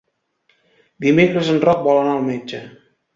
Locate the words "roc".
1.69-1.83